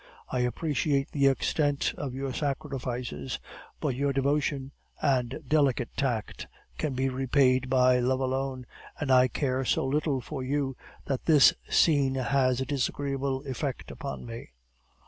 I 0.29 0.39
appreciate 0.39 1.11
the 1.11 1.27
extent 1.27 1.93
of 1.95 2.15
your 2.15 2.33
sacrifices; 2.33 3.37
but 3.79 3.93
your 3.93 4.11
devotion 4.11 4.71
and 4.99 5.39
delicate 5.47 5.95
tact 5.95 6.47
can 6.79 6.95
be 6.95 7.07
repaid 7.07 7.69
by 7.69 7.99
love 7.99 8.19
alone, 8.19 8.65
and 8.99 9.11
I 9.11 9.27
care 9.27 9.63
so 9.63 9.85
little 9.85 10.19
for 10.19 10.41
you, 10.41 10.75
that 11.05 11.25
this 11.25 11.53
scene 11.69 12.15
has 12.15 12.59
a 12.59 12.65
disagreeable 12.65 13.43
effect 13.43 13.91
upon 13.91 14.25
me. 14.25 14.49